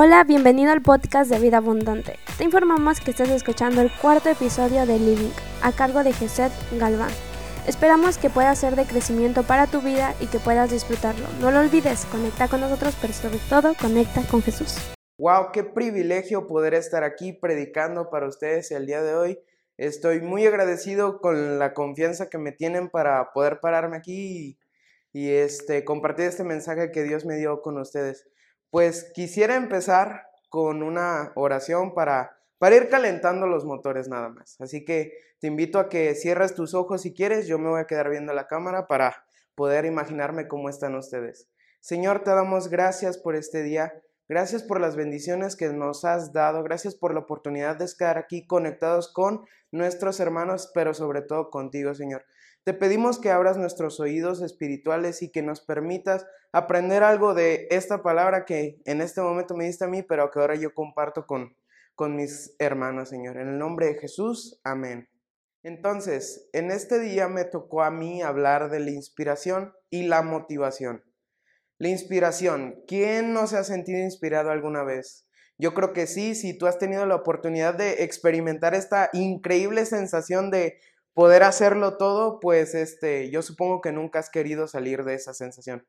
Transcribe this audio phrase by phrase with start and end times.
[0.00, 2.20] Hola, bienvenido al podcast de Vida Abundante.
[2.36, 7.10] Te informamos que estás escuchando el cuarto episodio de Living, a cargo de Geset Galván.
[7.66, 11.26] Esperamos que pueda ser de crecimiento para tu vida y que puedas disfrutarlo.
[11.40, 14.76] No lo olvides, conecta con nosotros, pero sobre todo conecta con Jesús.
[15.18, 19.40] Wow, qué privilegio poder estar aquí predicando para ustedes el día de hoy.
[19.78, 24.58] Estoy muy agradecido con la confianza que me tienen para poder pararme aquí
[25.12, 28.28] y, y este, compartir este mensaje que Dios me dio con ustedes.
[28.70, 34.60] Pues quisiera empezar con una oración para, para ir calentando los motores nada más.
[34.60, 37.46] Así que te invito a que cierres tus ojos si quieres.
[37.46, 41.48] Yo me voy a quedar viendo la cámara para poder imaginarme cómo están ustedes.
[41.80, 44.02] Señor, te damos gracias por este día.
[44.28, 46.62] Gracias por las bendiciones que nos has dado.
[46.62, 51.94] Gracias por la oportunidad de estar aquí conectados con nuestros hermanos, pero sobre todo contigo,
[51.94, 52.24] Señor.
[52.68, 58.02] Te pedimos que abras nuestros oídos espirituales y que nos permitas aprender algo de esta
[58.02, 61.56] palabra que en este momento me diste a mí, pero que ahora yo comparto con,
[61.94, 63.38] con mis hermanos, Señor.
[63.38, 65.08] En el nombre de Jesús, amén.
[65.62, 71.02] Entonces, en este día me tocó a mí hablar de la inspiración y la motivación.
[71.78, 75.26] La inspiración, ¿quién no se ha sentido inspirado alguna vez?
[75.56, 80.50] Yo creo que sí, si tú has tenido la oportunidad de experimentar esta increíble sensación
[80.50, 80.78] de
[81.18, 85.84] poder hacerlo todo, pues este, yo supongo que nunca has querido salir de esa sensación.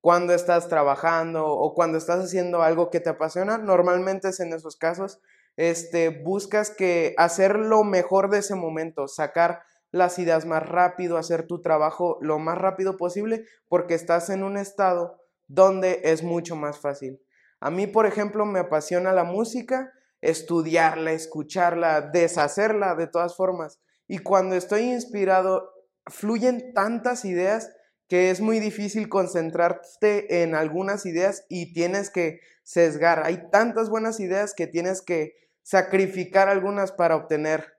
[0.00, 4.76] Cuando estás trabajando o cuando estás haciendo algo que te apasiona, normalmente es en esos
[4.76, 5.20] casos,
[5.58, 11.46] este, buscas que hacer lo mejor de ese momento, sacar las ideas más rápido, hacer
[11.46, 16.78] tu trabajo lo más rápido posible, porque estás en un estado donde es mucho más
[16.78, 17.20] fácil.
[17.60, 23.78] A mí, por ejemplo, me apasiona la música, estudiarla, escucharla, deshacerla de todas formas.
[24.08, 25.70] Y cuando estoy inspirado,
[26.06, 27.70] fluyen tantas ideas
[28.08, 33.24] que es muy difícil concentrarte en algunas ideas y tienes que sesgar.
[33.24, 37.72] Hay tantas buenas ideas que tienes que sacrificar algunas para obtener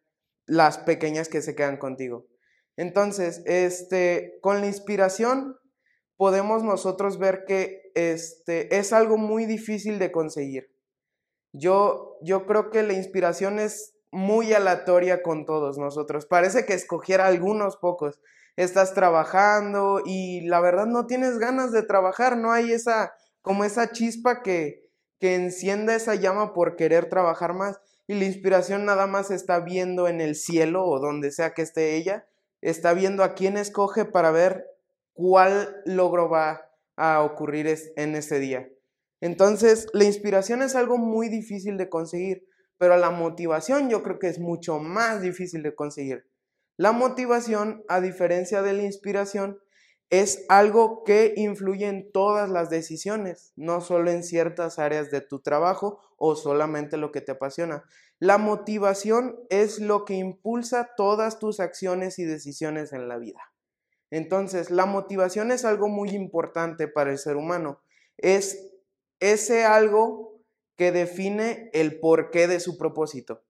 [0.45, 2.25] las pequeñas que se quedan contigo.
[2.75, 5.55] Entonces, este, con la inspiración
[6.17, 10.71] podemos nosotros ver que este, es algo muy difícil de conseguir.
[11.52, 16.25] Yo, yo creo que la inspiración es muy aleatoria con todos nosotros.
[16.25, 18.21] Parece que escogiera algunos pocos.
[18.55, 23.91] Estás trabajando y la verdad no tienes ganas de trabajar, no hay esa como esa
[23.91, 24.83] chispa que
[25.23, 30.09] que encienda esa llama por querer trabajar más y la inspiración nada más está viendo
[30.09, 32.27] en el cielo o donde sea que esté ella,
[32.59, 34.65] está viendo a quién escoge para ver
[35.13, 38.67] cuál logro va a ocurrir en ese día.
[39.21, 42.45] Entonces, la inspiración es algo muy difícil de conseguir
[42.83, 46.27] pero la motivación yo creo que es mucho más difícil de conseguir.
[46.76, 49.58] La motivación, a diferencia de la inspiración,
[50.10, 55.39] es algo que influye en todas las decisiones, no solo en ciertas áreas de tu
[55.39, 57.86] trabajo o solamente lo que te apasiona.
[58.20, 63.39] La motivación es lo que impulsa todas tus acciones y decisiones en la vida.
[64.11, 67.80] Entonces, la motivación es algo muy importante para el ser humano.
[68.17, 68.73] Es
[69.22, 70.33] ese algo
[70.76, 73.44] que define el porqué de su propósito.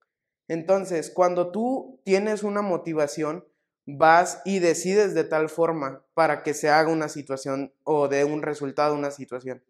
[0.47, 3.45] Entonces, cuando tú tienes una motivación,
[3.85, 8.41] vas y decides de tal forma para que se haga una situación o de un
[8.41, 9.63] resultado una situación.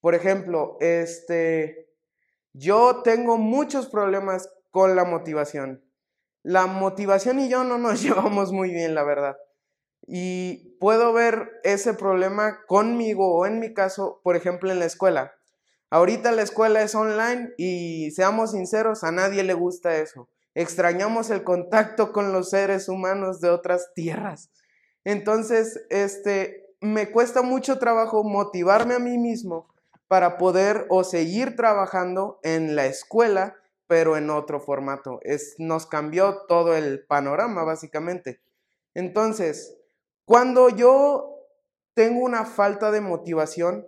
[0.00, 1.90] Por ejemplo, este,
[2.52, 5.84] yo tengo muchos problemas con la motivación.
[6.42, 9.36] La motivación y yo no nos llevamos muy bien, la verdad.
[10.06, 15.34] Y puedo ver ese problema conmigo o en mi caso, por ejemplo, en la escuela.
[15.90, 20.28] Ahorita la escuela es online y seamos sinceros, a nadie le gusta eso.
[20.54, 24.50] Extrañamos el contacto con los seres humanos de otras tierras.
[25.04, 29.68] Entonces, este, me cuesta mucho trabajo motivarme a mí mismo
[30.08, 33.56] para poder o seguir trabajando en la escuela,
[33.86, 35.20] pero en otro formato.
[35.22, 38.40] Es, nos cambió todo el panorama, básicamente.
[38.94, 39.76] Entonces,
[40.26, 41.38] cuando yo
[41.94, 43.86] tengo una falta de motivación,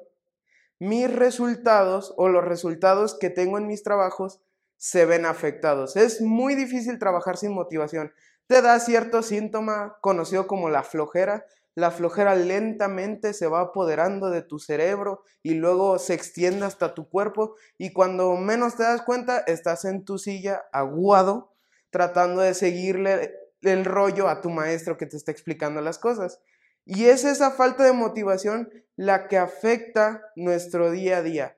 [0.80, 4.40] mis resultados o los resultados que tengo en mis trabajos
[4.78, 5.94] se ven afectados.
[5.94, 8.12] Es muy difícil trabajar sin motivación.
[8.46, 11.44] Te da cierto síntoma conocido como la flojera.
[11.74, 17.08] La flojera lentamente se va apoderando de tu cerebro y luego se extiende hasta tu
[17.08, 21.52] cuerpo y cuando menos te das cuenta estás en tu silla aguado
[21.90, 26.40] tratando de seguirle el rollo a tu maestro que te está explicando las cosas.
[26.84, 31.56] Y es esa falta de motivación la que afecta nuestro día a día.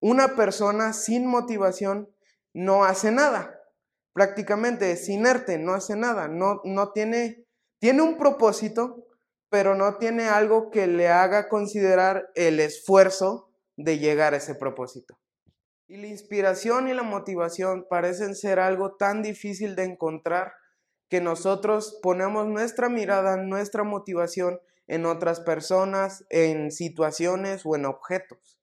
[0.00, 2.08] Una persona sin motivación
[2.52, 3.58] no hace nada.
[4.12, 7.46] Prácticamente es inerte, no hace nada, no, no tiene,
[7.78, 9.06] tiene un propósito,
[9.48, 15.18] pero no tiene algo que le haga considerar el esfuerzo de llegar a ese propósito.
[15.86, 20.52] Y la inspiración y la motivación parecen ser algo tan difícil de encontrar
[21.08, 28.58] que nosotros ponemos nuestra mirada, nuestra motivación en otras personas, en situaciones o en objetos.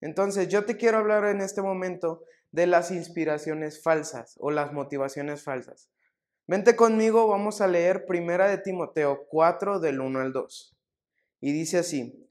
[0.00, 2.22] Entonces yo te quiero hablar en este momento
[2.52, 5.88] de las inspiraciones falsas o las motivaciones falsas.
[6.46, 10.76] Vente conmigo, vamos a leer Primera de Timoteo 4 del 1 al 2.
[11.40, 12.28] Y dice así,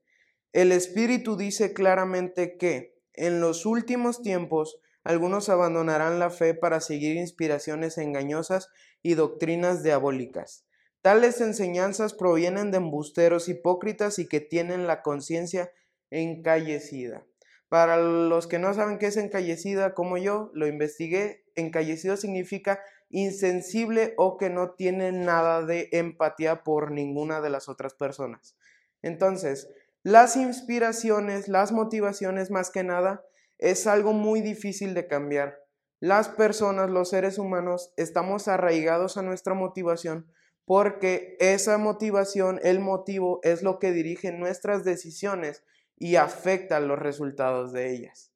[0.51, 7.17] el Espíritu dice claramente que en los últimos tiempos algunos abandonarán la fe para seguir
[7.17, 8.69] inspiraciones engañosas
[9.01, 10.65] y doctrinas diabólicas.
[11.01, 15.71] Tales enseñanzas provienen de embusteros hipócritas y que tienen la conciencia
[16.09, 17.25] encallecida.
[17.67, 21.43] Para los que no saben qué es encallecida, como yo, lo investigué.
[21.55, 22.79] Encallecido significa
[23.09, 28.55] insensible o que no tiene nada de empatía por ninguna de las otras personas.
[29.01, 29.69] Entonces,
[30.03, 33.25] las inspiraciones, las motivaciones más que nada,
[33.63, 35.59] es algo muy difícil de cambiar.
[35.99, 40.27] Las personas, los seres humanos, estamos arraigados a nuestra motivación
[40.65, 45.63] porque esa motivación, el motivo, es lo que dirige nuestras decisiones
[45.97, 48.31] y afecta los resultados de ellas.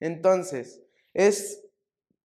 [0.00, 0.82] Entonces,
[1.14, 1.64] es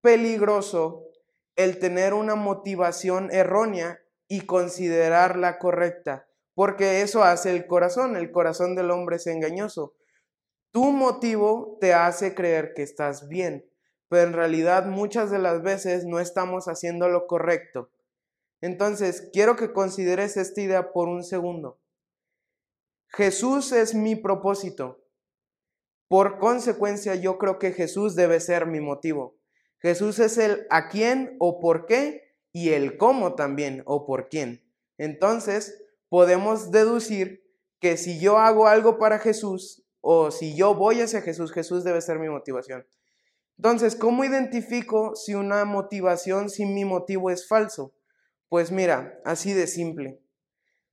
[0.01, 1.07] peligroso
[1.55, 8.75] el tener una motivación errónea y considerarla correcta, porque eso hace el corazón, el corazón
[8.75, 9.95] del hombre es engañoso.
[10.73, 13.69] Tu motivo te hace creer que estás bien,
[14.09, 17.91] pero en realidad muchas de las veces no estamos haciendo lo correcto.
[18.59, 21.79] Entonces, quiero que consideres esta idea por un segundo.
[23.07, 25.05] Jesús es mi propósito.
[26.07, 29.37] Por consecuencia, yo creo que Jesús debe ser mi motivo.
[29.77, 34.63] Jesús es el a quién o por qué y el cómo también o por quién.
[34.97, 37.43] Entonces, podemos deducir
[37.79, 42.01] que si yo hago algo para Jesús, o si yo voy hacia Jesús, Jesús debe
[42.01, 42.85] ser mi motivación.
[43.57, 47.93] Entonces, ¿cómo identifico si una motivación, si mi motivo es falso?
[48.49, 50.19] Pues mira, así de simple.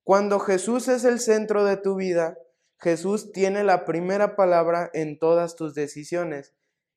[0.05, 2.39] Cuando Jesús es el centro de tu vida,
[2.79, 6.55] Jesús tiene la primera palabra en todas tus decisiones.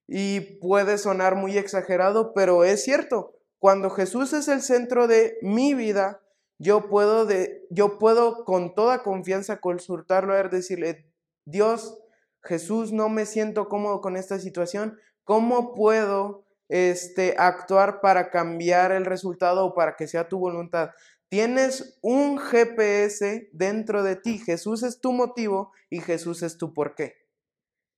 [0.07, 3.33] Y puede sonar muy exagerado, pero es cierto.
[3.57, 6.21] Cuando Jesús es el centro de mi vida,
[6.59, 11.07] yo puedo, de, yo puedo con toda confianza consultarlo a él, decirle,
[11.45, 12.02] Dios,
[12.43, 19.05] Jesús, no me siento cómodo con esta situación, ¿cómo puedo este, actuar para cambiar el
[19.05, 20.91] resultado o para que sea tu voluntad?
[21.29, 27.15] Tienes un GPS dentro de ti, Jesús es tu motivo y Jesús es tu porqué.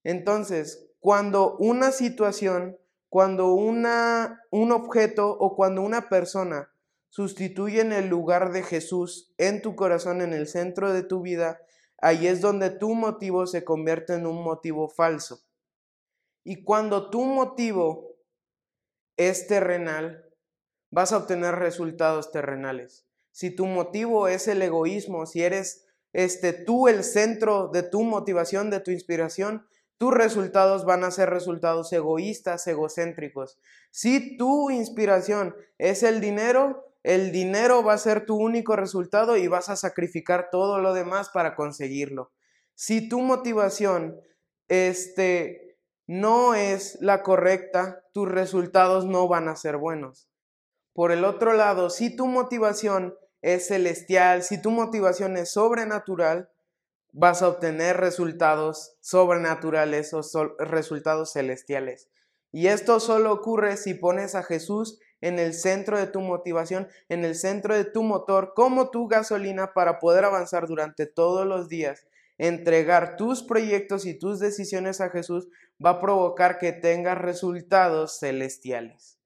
[0.03, 2.77] Entonces, cuando una situación,
[3.09, 6.71] cuando una, un objeto o cuando una persona
[7.09, 11.59] sustituyen el lugar de Jesús en tu corazón, en el centro de tu vida,
[11.99, 15.41] ahí es donde tu motivo se convierte en un motivo falso.
[16.43, 18.15] Y cuando tu motivo
[19.17, 20.25] es terrenal,
[20.91, 23.07] vas a obtener resultados terrenales.
[23.31, 28.69] Si tu motivo es el egoísmo, si eres este tú el centro de tu motivación,
[28.69, 33.59] de tu inspiración, tus resultados van a ser resultados egoístas, egocéntricos.
[33.91, 39.47] Si tu inspiración es el dinero, el dinero va a ser tu único resultado y
[39.47, 42.31] vas a sacrificar todo lo demás para conseguirlo.
[42.73, 44.19] Si tu motivación
[44.69, 50.31] este, no es la correcta, tus resultados no van a ser buenos.
[50.93, 56.49] Por el otro lado, si tu motivación es celestial, si tu motivación es sobrenatural,
[57.13, 60.21] vas a obtener resultados sobrenaturales o
[60.57, 62.09] resultados celestiales.
[62.51, 67.25] Y esto solo ocurre si pones a Jesús en el centro de tu motivación, en
[67.25, 72.05] el centro de tu motor, como tu gasolina para poder avanzar durante todos los días.
[72.37, 75.47] Entregar tus proyectos y tus decisiones a Jesús
[75.83, 79.17] va a provocar que tengas resultados celestiales.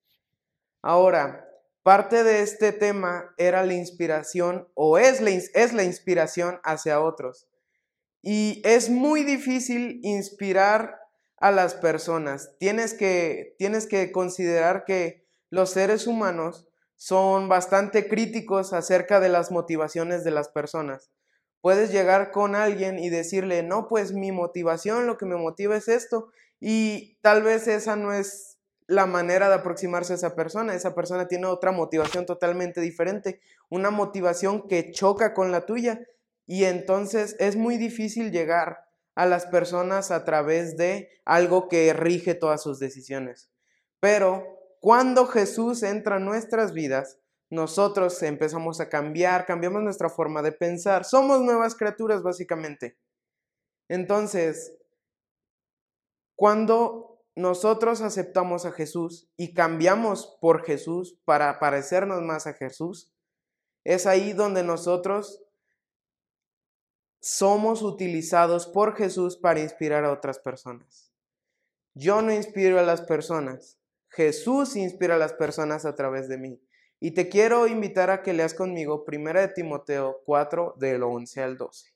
[0.82, 1.50] Ahora,
[1.84, 7.50] parte de este tema era la inspiración o es la, es la inspiración hacia otros.
[8.22, 10.98] Y es muy difícil inspirar
[11.36, 12.52] a las personas.
[12.58, 19.52] Tienes que, tienes que considerar que los seres humanos son bastante críticos acerca de las
[19.52, 21.10] motivaciones de las personas.
[21.62, 25.88] Puedes llegar con alguien y decirle, no, pues mi motivación, lo que me motiva es
[25.88, 26.30] esto,
[26.60, 30.74] y tal vez esa no es la manera de aproximarse a esa persona.
[30.74, 33.40] Esa persona tiene otra motivación totalmente diferente,
[33.70, 36.02] una motivación que choca con la tuya,
[36.46, 42.36] y entonces es muy difícil llegar a las personas a través de algo que rige
[42.36, 43.52] todas sus decisiones.
[44.00, 47.20] Pero cuando Jesús entra en nuestras vidas,
[47.50, 52.98] nosotros empezamos a cambiar, cambiamos nuestra forma de pensar, somos nuevas criaturas básicamente.
[53.88, 54.78] Entonces,
[56.36, 63.12] cuando nosotros aceptamos a Jesús y cambiamos por Jesús para parecernos más a Jesús,
[63.84, 65.42] es ahí donde nosotros
[67.22, 71.12] somos utilizados por Jesús para inspirar a otras personas.
[71.96, 73.79] Yo no inspiro a las personas,
[74.10, 76.62] Jesús inspira a las personas a través de mí.
[77.00, 81.58] Y te quiero invitar a que leas conmigo 1 de Timoteo 4 del 11 al
[81.58, 81.94] 12.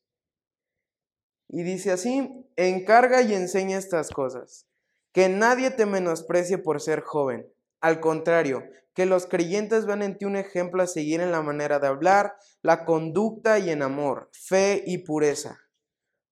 [1.50, 4.68] Y dice así, encarga y enseña estas cosas
[5.12, 7.48] que nadie te menosprecie por ser joven.
[7.80, 11.80] Al contrario, que los creyentes vean en ti un ejemplo a seguir en la manera
[11.80, 15.60] de hablar, la conducta y en amor, fe y pureza.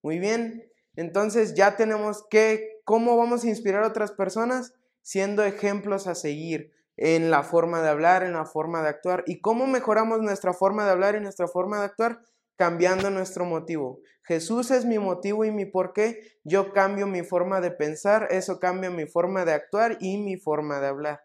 [0.02, 4.74] Muy bien, entonces ya tenemos que, ¿cómo vamos a inspirar a otras personas?
[5.02, 9.24] Siendo ejemplos a seguir en la forma de hablar, en la forma de actuar.
[9.26, 12.22] ¿Y cómo mejoramos nuestra forma de hablar y nuestra forma de actuar?
[12.62, 14.02] cambiando nuestro motivo.
[14.22, 16.22] Jesús es mi motivo y mi por qué.
[16.44, 20.80] Yo cambio mi forma de pensar, eso cambia mi forma de actuar y mi forma
[20.80, 21.24] de hablar.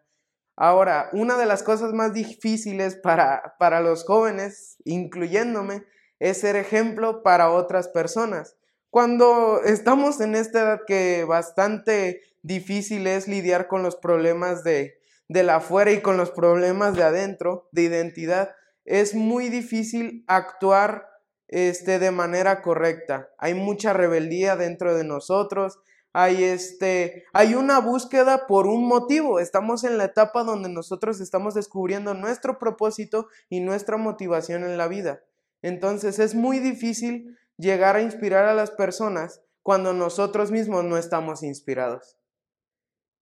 [0.57, 5.85] Ahora, una de las cosas más difíciles para, para los jóvenes, incluyéndome,
[6.21, 8.57] es ser ejemplo para otras personas.
[8.89, 15.43] Cuando estamos en esta edad que bastante difícil es lidiar con los problemas de, de
[15.43, 21.09] la afuera y con los problemas de adentro, de identidad, es muy difícil actuar
[21.49, 23.29] este, de manera correcta.
[23.37, 25.81] Hay mucha rebeldía dentro de nosotros.
[26.13, 29.41] Hay, este, hay una búsqueda por un motivo.
[29.41, 34.87] Estamos en la etapa donde nosotros estamos descubriendo nuestro propósito y nuestra motivación en la
[34.87, 35.21] vida.
[35.63, 41.43] Entonces es muy difícil llegar a inspirar a las personas cuando nosotros mismos no estamos
[41.43, 42.17] inspirados.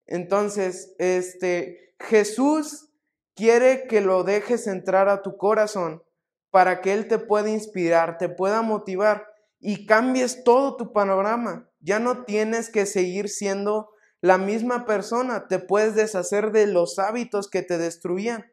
[0.06, 2.90] Entonces, este, Jesús
[3.34, 6.02] quiere que lo dejes entrar a tu corazón
[6.50, 9.26] para que Él te pueda inspirar, te pueda motivar
[9.58, 11.68] y cambies todo tu panorama.
[11.80, 17.50] Ya no tienes que seguir siendo la misma persona, te puedes deshacer de los hábitos
[17.50, 18.46] que te destruían.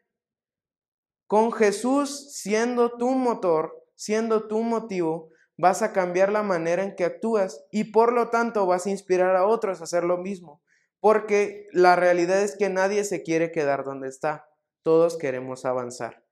[1.28, 7.06] Con Jesús siendo tu motor, siendo tu motivo, vas a cambiar la manera en que
[7.06, 10.62] actúas y por lo tanto vas a inspirar a otros a hacer lo mismo.
[11.02, 14.48] Porque la realidad es que nadie se quiere quedar donde está,
[14.84, 16.24] todos queremos avanzar.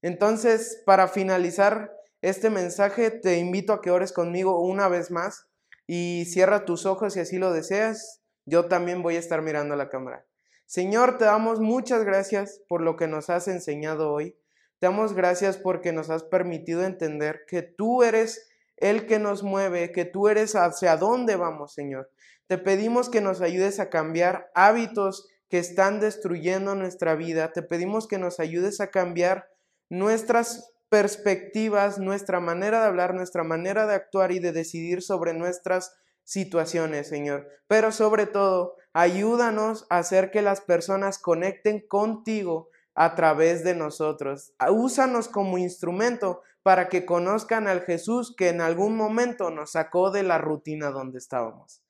[0.00, 5.48] Entonces, para finalizar este mensaje, te invito a que ores conmigo una vez más
[5.86, 8.22] y cierra tus ojos si así lo deseas.
[8.46, 10.24] Yo también voy a estar mirando la cámara.
[10.66, 14.38] Señor, te damos muchas gracias por lo que nos has enseñado hoy.
[14.78, 19.92] Te damos gracias porque nos has permitido entender que tú eres el que nos mueve,
[19.92, 22.10] que tú eres hacia dónde vamos, Señor.
[22.52, 27.50] Te pedimos que nos ayudes a cambiar hábitos que están destruyendo nuestra vida.
[27.54, 29.48] Te pedimos que nos ayudes a cambiar
[29.88, 35.94] nuestras perspectivas, nuestra manera de hablar, nuestra manera de actuar y de decidir sobre nuestras
[36.24, 37.48] situaciones, Señor.
[37.68, 44.52] Pero sobre todo, ayúdanos a hacer que las personas conecten contigo a través de nosotros.
[44.70, 50.22] Úsanos como instrumento para que conozcan al Jesús que en algún momento nos sacó de
[50.22, 51.82] la rutina donde estábamos.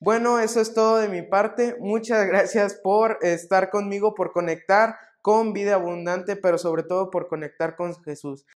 [0.00, 1.76] Bueno, eso es todo de mi parte.
[1.80, 7.74] Muchas gracias por estar conmigo, por conectar con vida abundante, pero sobre todo por conectar
[7.76, 8.46] con Jesús.